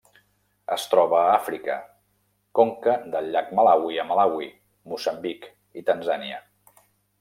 [0.75, 1.75] Es troba a Àfrica:
[2.61, 4.53] conca del llac Malawi a Malawi,
[4.95, 5.51] Moçambic
[5.83, 6.47] i Tanzània.